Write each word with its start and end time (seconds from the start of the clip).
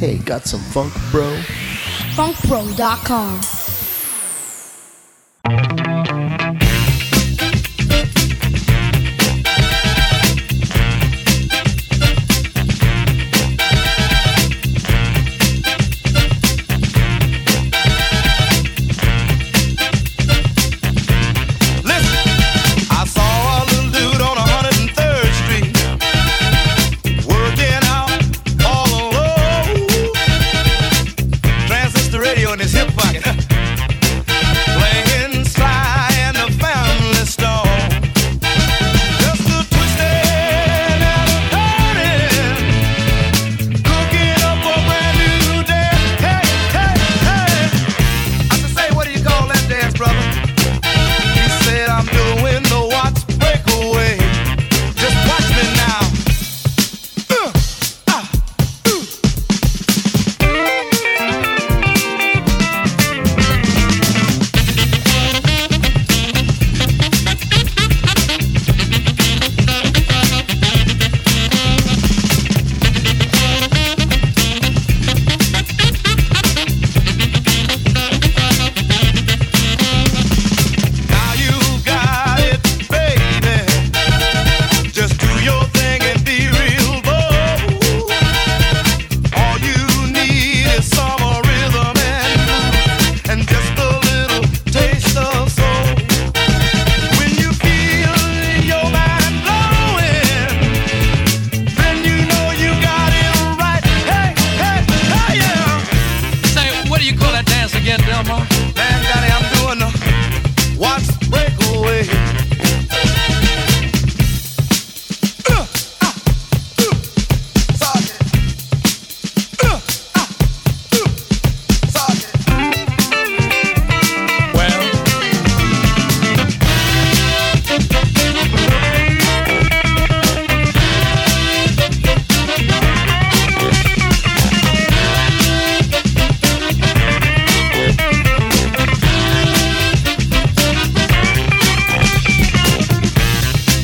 Hey, 0.00 0.16
got 0.16 0.46
some 0.46 0.60
funk, 0.60 0.94
bro? 1.10 1.38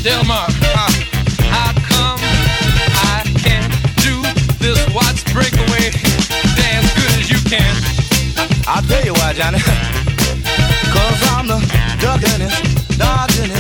FunkBro.com. 0.07 0.47
Uh. 2.19 2.27
I 2.95 3.27
can 3.43 3.67
do 3.99 4.23
this? 4.63 4.79
Watts 4.95 5.25
breakaway 5.33 5.91
dance 6.55 6.87
good 6.95 7.11
as 7.19 7.29
you 7.29 7.43
can. 7.51 7.75
I 8.69 8.81
tell 8.87 9.05
you 9.05 9.15
why, 9.15 9.33
Johnny. 9.33 9.59
Cause 10.95 11.21
I'm 11.35 11.49
the 11.49 11.59
duckin'est, 11.99 12.87
dodging'est, 12.97 13.56